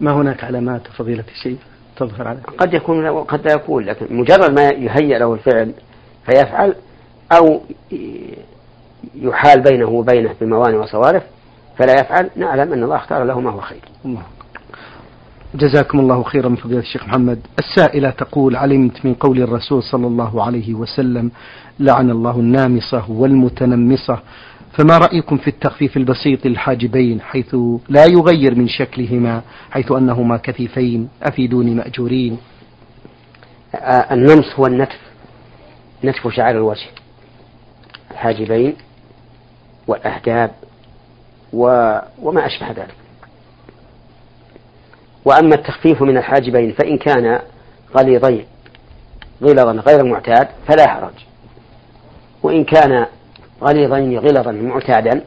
ما 0.01 0.13
هناك 0.13 0.45
علامات 0.45 0.87
فضيلة 0.87 1.25
الشيخ؟ 1.35 1.59
تظهر 1.97 2.29
على 2.29 2.39
قد 2.59 2.75
يكون 2.75 3.09
قد 3.09 3.47
لا 3.47 3.53
يكون 3.53 3.85
لكن 3.85 4.17
مجرد 4.17 4.51
ما 4.51 4.69
يهيأ 4.69 5.19
له 5.19 5.35
الفعل 5.35 5.73
فيفعل 6.27 6.75
أو 7.33 7.61
يحال 9.15 9.63
بينه 9.63 9.89
وبينه 9.89 10.35
بموانع 10.41 10.79
وصوارف 10.79 11.23
فلا 11.79 12.01
يفعل 12.01 12.31
نعلم 12.37 12.73
أن 12.73 12.83
الله 12.83 12.97
اختار 12.97 13.25
له 13.25 13.41
ما 13.41 13.51
هو 13.51 13.61
خير. 13.61 13.81
الله. 14.05 14.23
جزاكم 15.55 16.01
الله 16.01 16.23
خيرا 16.23 16.49
من 16.49 16.57
فضيلة 16.57 16.81
الشيخ 16.81 17.07
محمد. 17.07 17.39
السائلة 17.59 18.11
تقول 18.11 18.57
علمت 18.57 19.05
من 19.05 19.15
قول 19.15 19.43
الرسول 19.43 19.83
صلى 19.83 20.07
الله 20.07 20.45
عليه 20.45 20.75
وسلم 20.75 21.31
لعن 21.81 22.11
الله 22.11 22.41
النامصة 22.41 23.11
والمتنمصة 23.11 24.19
فما 24.79 24.99
رأيكم 24.99 25.39
في 25.39 25.49
التخفيف 25.49 25.97
البسيط 25.97 26.47
للحاجبين 26.47 27.21
حيث 27.21 27.57
لا 27.89 28.05
يغير 28.05 28.55
من 28.55 28.69
شكلهما 28.69 29.43
حيث 29.71 29.93
أنهما 29.93 30.37
كثيفين 30.37 31.09
أفيدوني 31.23 31.75
مأجورين. 31.75 32.39
آه، 33.75 34.15
النمص 34.15 34.55
هو 34.57 34.67
النتف 34.67 34.99
نتف 36.05 36.29
شعر 36.29 36.51
الوجه. 36.51 36.87
الحاجبين 38.11 38.77
والأهداب 39.87 40.51
و... 41.53 41.65
وما 42.23 42.47
أشبه 42.47 42.69
ذلك. 42.69 42.95
وأما 45.25 45.55
التخفيف 45.55 46.03
من 46.03 46.17
الحاجبين 46.17 46.73
فإن 46.73 46.99
كان 46.99 47.41
غليظين 47.97 48.45
غلظا 49.43 49.73
غير 49.73 50.05
معتاد 50.05 50.49
فلا 50.67 50.89
حرج. 50.89 51.15
وإن 52.43 52.65
كان 52.65 53.07
غليظين 53.63 54.19
غلظا 54.19 54.53
معتادا 54.53 55.25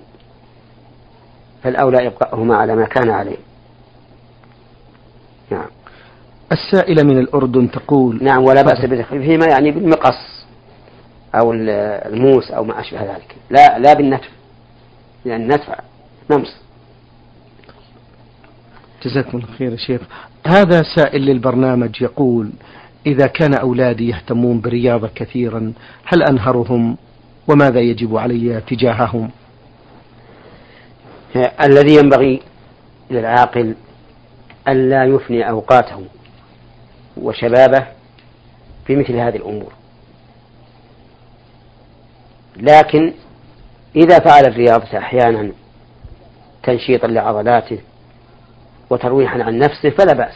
فالأولى 1.63 2.08
إبقاؤهما 2.08 2.56
على 2.56 2.76
ما 2.76 2.86
كان 2.86 3.10
عليه. 3.10 3.38
نعم. 5.52 5.67
السائلة 6.52 7.04
من 7.04 7.20
الأردن 7.20 7.72
تقول 7.72 8.24
نعم 8.24 8.44
ولا 8.44 8.62
بأس 8.62 8.86
بتخفيفهما 8.86 9.46
يعني 9.46 9.72
بالمقص 9.72 10.46
أو 11.36 11.54
الموس 11.54 12.52
أو 12.52 12.63
ما 12.63 12.80
أشبه 12.80 13.04
ذلك. 13.04 13.36
لا 13.50 13.80
لا 13.80 13.94
بالنتف. 13.94 14.30
لأن 15.26 15.41
النتف 15.41 15.70
نمص 16.32 16.56
جزاكم 19.04 19.38
الله 19.38 19.48
خير 19.58 19.72
يا 19.72 19.78
شيخ. 19.78 20.02
هذا 20.48 20.82
سائل 20.96 21.22
للبرنامج 21.22 22.02
يقول 22.02 22.52
إذا 23.06 23.28
كان 23.28 23.54
أولادي 23.54 24.10
يهتمون 24.10 24.60
بالرياضة 24.60 25.10
كثيرا 25.15 25.74
هل 26.06 26.24
أنهرهم؟ 26.24 26.98
وماذا 27.48 27.80
يجب 27.80 28.18
علي 28.18 28.62
تجاههم؟ 28.62 29.30
الذي 31.64 31.96
ينبغي 31.96 32.42
للعاقل 33.12 33.76
ألا 34.68 35.06
يفني 35.06 35.50
أوقاته 35.50 36.06
وشبابه 37.18 37.88
في 38.86 38.96
مثل 38.96 39.16
هذه 39.16 39.36
الأمور. 39.36 39.74
لكن 42.58 43.14
إذا 43.96 44.20
فعل 44.20 44.46
الرياضة 44.46 44.98
أحيانا 44.98 45.52
تنشيطا 46.64 47.08
لعضلاته 47.08 47.80
وترويحا 48.90 49.44
عن 49.44 49.60
نفسه 49.60 49.90
فلا 49.90 50.14
بأس. 50.14 50.36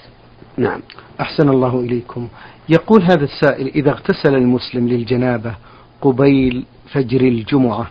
نعم. 0.58 0.82
أحسن 1.22 1.50
الله 1.50 1.80
إليكم. 1.80 2.28
يقول 2.70 3.04
هذا 3.04 3.24
السائل 3.24 3.68
إذا 3.68 3.91
اغتسل 3.91 4.36
المسلم 4.36 4.88
للجنابة 4.88 5.56
قبيل 6.02 6.65
فجر 6.95 7.21
الجمعة 7.21 7.88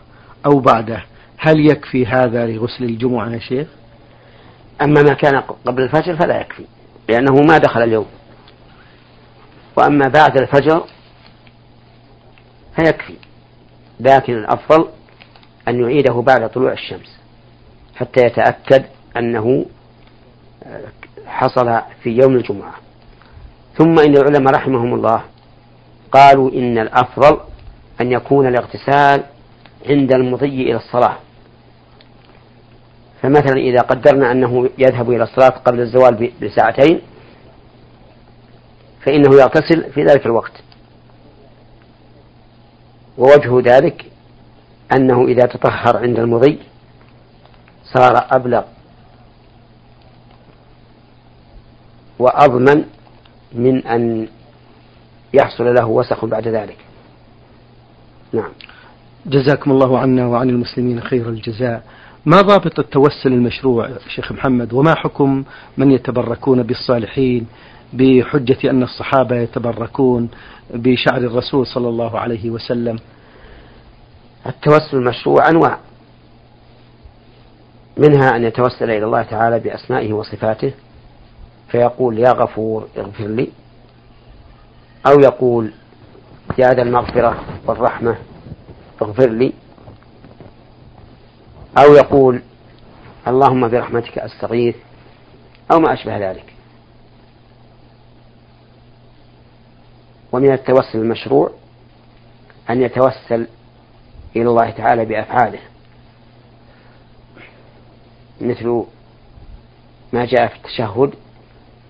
أو 0.46 0.60
بعده. 0.60 1.04
هل 1.38 1.70
يكفي 1.70 2.06
هذا 2.06 2.46
لغسل 2.46 2.84
الجمعة 2.84 3.30
يا 3.30 3.38
شيخ؟ 3.38 3.68
أما 4.82 5.02
ما 5.02 5.14
كان 5.14 5.40
قبل 5.40 5.82
الفجر 5.82 6.16
فلا 6.16 6.40
يكفي 6.40 6.64
لأنه 7.08 7.32
ما 7.32 7.58
دخل 7.58 7.82
اليوم. 7.82 8.06
وأما 9.76 10.08
بعد 10.08 10.36
الفجر 10.38 10.84
فيكفي 12.76 13.14
لكن 14.00 14.32
الأفضل 14.32 14.88
أن 15.68 15.80
يعيده 15.80 16.14
بعد 16.14 16.50
طلوع 16.50 16.72
الشمس 16.72 17.18
حتى 17.96 18.20
يتأكد 18.26 18.84
أنه 19.16 19.66
حصل 21.26 21.80
في 22.02 22.10
يوم 22.10 22.36
الجمعة. 22.36 22.74
ثم 23.78 23.98
إن 23.98 24.16
العلماء 24.16 24.54
رحمهم 24.54 24.94
الله 24.94 25.22
قالوا 26.12 26.52
إن 26.52 26.78
الأفضل 26.78 27.40
أن 28.00 28.12
يكون 28.12 28.46
الاغتسال 28.46 29.24
عند 29.88 30.12
المضي 30.12 30.62
إلى 30.62 30.76
الصلاة. 30.76 31.16
فمثلا 33.22 33.57
إذا 33.57 33.80
قدرنا 33.80 34.33
أنه 34.33 34.70
يذهب 34.78 35.11
إلى 35.11 35.22
الصلاة 35.22 35.48
قبل 35.48 35.80
الزوال 35.80 36.33
بساعتين 36.42 37.00
فإنه 39.00 39.35
يغتسل 39.35 39.92
في 39.92 40.04
ذلك 40.04 40.26
الوقت. 40.26 40.52
ووجه 43.18 43.74
ذلك 43.74 44.04
أنه 44.92 45.24
إذا 45.24 45.46
تطهر 45.46 45.96
عند 45.96 46.18
المضي 46.18 46.59
صار 47.85 48.26
أبلغ 48.30 48.64
وأضمن 52.18 52.85
من 53.52 53.87
أن 53.87 54.28
يحصل 55.35 55.74
له 55.74 55.87
وسخ 55.87 56.24
بعد 56.24 56.48
ذلك. 56.48 56.83
نعم. 58.34 58.52
جزاكم 59.26 59.70
الله 59.70 59.98
عنا 59.98 60.26
وعن 60.26 60.50
المسلمين 60.50 61.00
خير 61.00 61.28
الجزاء. 61.28 61.82
ما 62.26 62.40
ضابط 62.40 62.78
التوسل 62.78 63.32
المشروع 63.32 63.88
شيخ 64.08 64.32
محمد؟ 64.32 64.72
وما 64.72 64.94
حكم 64.94 65.44
من 65.76 65.90
يتبركون 65.90 66.62
بالصالحين 66.62 67.46
بحجة 67.92 68.70
أن 68.70 68.82
الصحابة 68.82 69.36
يتبركون 69.36 70.28
بشعر 70.74 71.16
الرسول 71.18 71.66
صلى 71.66 71.88
الله 71.88 72.18
عليه 72.18 72.50
وسلم؟ 72.50 72.98
التوسل 74.46 74.96
المشروع 74.96 75.48
أنواع. 75.48 75.78
منها 77.96 78.36
أن 78.36 78.44
يتوسل 78.44 78.90
إلى 78.90 79.04
الله 79.04 79.22
تعالى 79.22 79.58
بأسمائه 79.60 80.12
وصفاته 80.12 80.72
فيقول 81.68 82.18
يا 82.18 82.32
غفور 82.32 82.88
اغفر 82.98 83.26
لي 83.26 83.48
أو 85.06 85.20
يقول 85.20 85.70
يا 86.59 86.74
ذا 86.74 86.83
المغفرة 86.83 87.44
والرحمة 87.66 88.16
اغفر 89.02 89.30
لي. 89.30 89.52
أو 91.78 91.94
يقول 91.94 92.42
اللهم 93.28 93.68
برحمتك 93.68 94.18
أستغيث 94.18 94.76
أو 95.72 95.80
ما 95.80 95.92
أشبه 95.92 96.30
ذلك. 96.30 96.54
ومن 100.33 100.52
التوسل 100.52 100.98
المشروع 100.98 101.50
أن 102.70 102.83
يتوسل 102.83 103.46
إلى 104.37 104.48
الله 104.48 104.70
تعالى 104.70 105.04
بأفعاله 105.04 105.59
مثل 108.40 108.85
ما 110.12 110.24
جاء 110.24 110.46
في 110.46 110.57
التشهد 110.57 111.14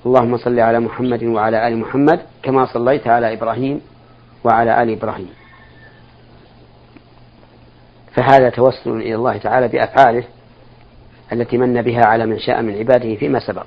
اللهم 0.07 0.37
صل 0.37 0.61
على 0.61 0.81
محمد 0.81 1.25
وعلى 1.25 1.69
آل 1.69 1.79
محمد 1.79 2.21
كما 2.43 2.67
صليت 2.67 3.07
على 3.07 3.33
إبراهيم 3.33 3.81
وعلى 4.45 4.83
آل 4.83 4.91
إبراهيم. 4.91 5.31
فهذا 8.15 8.51
توسل 8.51 8.91
إلى 8.91 9.15
الله 9.15 9.39
تعالى 9.39 9.69
بأفعاله 9.69 10.25
التي 11.33 11.59
من 11.59 11.83
بها 11.83 12.05
على 12.07 12.27
من 12.27 12.39
شاء 12.39 12.63
من 12.63 12.79
عباده 12.79 13.15
فيما 13.17 13.39
سبق. 13.39 13.67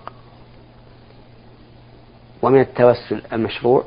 ومن 2.41 2.59
التوسل 2.59 3.21
المشروع 3.33 3.83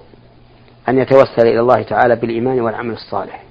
أن 0.89 0.99
يتوسل 0.99 1.47
إلى 1.47 1.61
الله 1.61 1.83
تعالى 1.83 2.17
بالإيمان 2.17 2.61
والعمل 2.61 2.95
الصالح. 2.95 3.45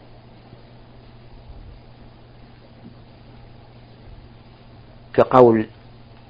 كقول 5.13 5.67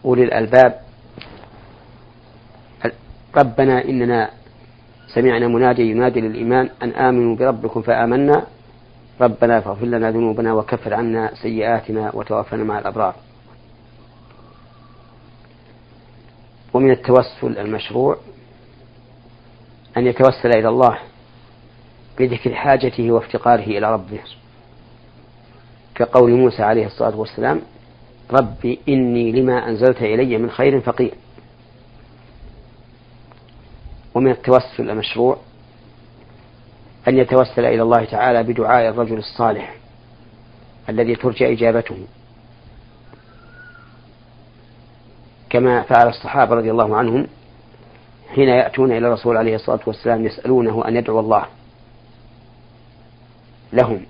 أولي 0.06 0.24
الألباب 0.24 0.82
ربنا 3.38 3.86
إننا 3.86 4.30
سمعنا 5.14 5.48
منادي 5.48 5.82
ينادي 5.82 6.22
للإيمان 6.22 6.70
أن 6.84 6.90
آمنوا 6.90 7.36
بربكم 7.36 7.82
فآمنا. 7.82 8.48
ربنا 9.22 9.60
فاغفر 9.60 9.86
لنا 9.86 10.12
ذنوبنا 10.12 10.54
وكفر 10.54 10.94
عنا 10.94 11.32
سيئاتنا 11.42 12.16
وتوفنا 12.16 12.64
مع 12.64 12.80
الأبرار. 12.80 13.16
ومن 16.74 16.92
التوسل 16.92 17.58
المشروع 17.58 18.18
أن 19.98 20.08
يتوسل 20.08 20.50
إلى 20.50 20.70
الله 20.70 20.98
بذكر 22.20 22.56
حاجته 22.56 23.12
وافتقاره 23.12 23.64
إلى 23.64 23.94
ربه. 23.94 24.20
كقول 25.96 26.32
موسى 26.32 26.64
عليه 26.64 26.86
الصلاة 26.86 27.18
والسلام 27.18 27.62
ربي 28.32 28.80
إني 28.90 29.32
لما 29.32 29.70
أنزلت 29.70 30.02
إلي 30.02 30.38
من 30.38 30.50
خير 30.50 30.82
فقير. 30.82 31.14
ومن 34.20 34.32
التوسل 34.32 34.90
المشروع 34.90 35.38
أن 37.08 37.18
يتوسل 37.18 37.66
إلى 37.66 37.82
الله 37.82 38.06
تعالى 38.06 38.44
بدعاء 38.44 38.90
الرجل 38.90 39.18
الصالح 39.18 39.76
الذي 40.90 41.16
ترجى 41.16 41.54
إجابته. 41.54 41.98
كما 45.50 45.82
فعل 45.82 46.08
الصحابة 46.08 46.56
رضي 46.56 46.72
الله 46.72 46.98
عنهم 46.98 47.28
حين 48.36 48.50
يأتون 48.50 48.92
إلى 48.92 49.08
الرسول 49.08 49.38
عليه 49.38 49.56
الصلاة 49.56 49.80
والسلام 49.88 50.26
يسألونه 50.26 50.88
أن 50.88 50.96
يدعو 50.96 51.20
الله 51.20 51.46
لهم. 53.74 54.06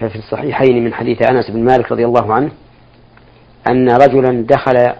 ففي 0.00 0.18
الصحيحين 0.18 0.84
من 0.84 0.94
حديث 0.94 1.22
أنس 1.22 1.50
بن 1.50 1.64
مالك 1.64 1.92
رضي 1.92 2.04
الله 2.04 2.34
عنه 2.34 2.50
أن 3.70 3.88
رجلا 3.90 4.46
دخل 4.46 4.94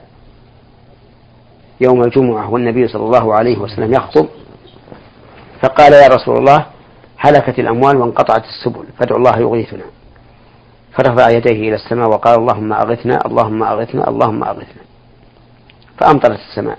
يوم 1.81 2.03
الجمعة 2.03 2.51
والنبي 2.51 2.89
صلى 2.89 3.03
الله 3.03 3.35
عليه 3.35 3.59
وسلم 3.59 3.93
يخطب 3.93 4.29
فقال 5.63 5.93
يا 5.93 6.09
رسول 6.09 6.37
الله 6.37 6.67
هلكت 7.19 7.59
الأموال 7.59 7.97
وانقطعت 7.97 8.45
السبل 8.45 8.85
فادعو 8.99 9.19
الله 9.19 9.39
يغيثنا. 9.39 9.85
فرفع 10.93 11.29
يديه 11.31 11.69
إلى 11.69 11.75
السماء 11.75 12.09
وقال 12.09 12.39
اللهم 12.39 12.73
أغثنا 12.73 13.27
اللهم 13.27 13.63
أغثنا 13.63 14.09
اللهم 14.09 14.45
أغثنا. 14.45 14.83
فأمطرت 15.99 16.39
السماء. 16.51 16.79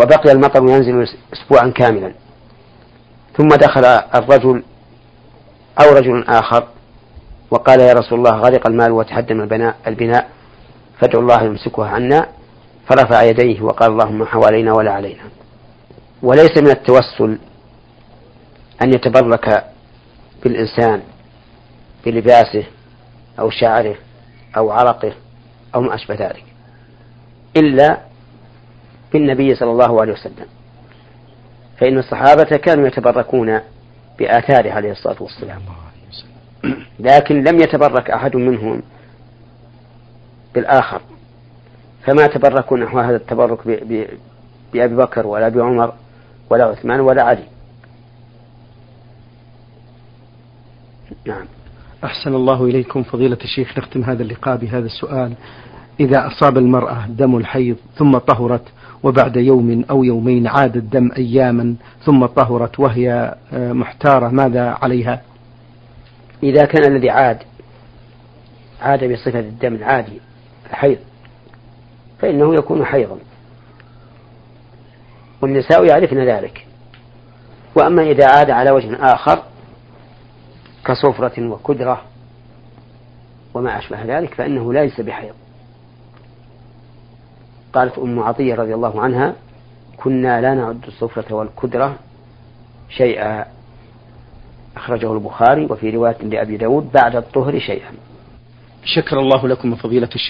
وبقي 0.00 0.32
المطر 0.32 0.62
ينزل 0.62 1.08
أسبوعا 1.32 1.70
كاملا. 1.70 2.12
ثم 3.36 3.48
دخل 3.48 3.84
الرجل 4.14 4.62
أو 5.80 5.94
رجل 5.96 6.24
آخر 6.28 6.66
وقال 7.50 7.80
يا 7.80 7.92
رسول 7.92 8.18
الله 8.18 8.30
غرق 8.30 8.66
المال 8.66 8.92
وتهدم 8.92 9.40
البناء 9.40 9.76
البناء 9.86 10.28
فادعو 11.00 11.20
الله 11.22 11.42
يمسكها 11.42 11.88
عنا. 11.88 12.26
فرفع 12.88 13.22
يديه 13.22 13.62
وقال 13.62 13.92
اللهم 13.92 14.24
حوالينا 14.24 14.72
ولا 14.72 14.92
علينا. 14.92 15.22
وليس 16.22 16.58
من 16.58 16.70
التوسل 16.70 17.38
أن 18.82 18.94
يتبرك 18.94 19.64
بالإنسان 20.44 21.02
بلباسه 22.06 22.64
أو 23.38 23.50
شعره 23.50 23.96
أو 24.56 24.70
عرقه 24.70 25.12
أو 25.74 25.80
ما 25.80 25.94
أشبه 25.94 26.14
ذلك 26.14 26.44
إلا 27.56 27.98
بالنبي 29.12 29.54
صلى 29.54 29.70
الله 29.70 30.00
عليه 30.00 30.12
وسلم. 30.12 30.46
فإن 31.78 31.98
الصحابة 31.98 32.56
كانوا 32.56 32.86
يتبركون 32.86 33.60
بآثاره 34.18 34.72
عليه 34.72 34.90
الصلاة 34.90 35.16
والسلام. 35.20 35.60
لكن 36.98 37.44
لم 37.44 37.60
يتبرك 37.60 38.10
أحد 38.10 38.36
منهم 38.36 38.82
بالآخر. 40.54 41.00
فما 42.06 42.26
تبركوا 42.26 42.78
نحو 42.78 42.98
هذا 42.98 43.16
التبرك 43.16 43.66
بأبي 44.74 44.96
بكر 44.96 45.26
ولا 45.26 45.48
بعمر 45.48 45.92
ولا 46.50 46.64
عثمان 46.64 47.00
ولا 47.00 47.22
علي. 47.22 47.44
نعم. 51.26 51.44
أحسن 52.04 52.34
الله 52.34 52.64
إليكم 52.64 53.02
فضيلة 53.02 53.38
الشيخ 53.44 53.78
نختم 53.78 54.02
هذا 54.04 54.22
اللقاء 54.22 54.56
بهذا 54.56 54.86
السؤال. 54.86 55.32
إذا 56.00 56.26
أصاب 56.26 56.58
المرأة 56.58 57.06
دم 57.06 57.36
الحيض 57.36 57.76
ثم 57.94 58.18
طهرت 58.18 58.64
وبعد 59.02 59.36
يوم 59.36 59.84
أو 59.90 60.04
يومين 60.04 60.46
عاد 60.46 60.76
الدم 60.76 61.10
أياما 61.16 61.74
ثم 62.04 62.26
طهرت 62.26 62.80
وهي 62.80 63.34
آه، 63.52 63.72
محتارة 63.72 64.28
ماذا 64.28 64.78
عليها؟ 64.82 65.22
إذا 66.42 66.64
كان 66.64 66.92
الذي 66.92 67.10
عاد 67.10 67.38
عاد 68.80 69.12
بصفة 69.12 69.40
الدم 69.40 69.74
العادي 69.74 70.20
الحيض. 70.70 70.98
فإنه 72.18 72.54
يكون 72.54 72.84
حيضا. 72.84 73.18
والنساء 75.42 75.84
يعرفن 75.84 76.18
ذلك. 76.18 76.66
وأما 77.74 78.02
إذا 78.02 78.26
عاد 78.26 78.50
على 78.50 78.70
وجه 78.70 79.14
آخر 79.14 79.42
كصفرة 80.84 81.48
وكدرة 81.48 82.02
وما 83.54 83.78
أشبه 83.78 84.18
ذلك 84.18 84.34
فإنه 84.34 84.72
ليس 84.72 85.00
بحيض. 85.00 85.34
قالت 87.72 87.98
أم 87.98 88.20
عطية 88.20 88.54
رضي 88.54 88.74
الله 88.74 89.00
عنها 89.00 89.34
كنا 89.96 90.40
لا 90.40 90.54
نعد 90.54 90.84
الصفرة 90.86 91.34
والكدرة 91.34 91.96
شيئا. 92.88 93.44
أخرجه 94.76 95.12
البخاري 95.12 95.64
وفي 95.64 95.90
رواية 95.90 96.16
لأبي 96.22 96.56
داود 96.56 96.92
بعد 96.92 97.16
الطهر 97.16 97.58
شيئا. 97.58 97.92
شكر 98.84 99.18
الله 99.18 99.48
لكم 99.48 99.74
فضيلة 99.74 100.08
الشيخ. 100.14 100.26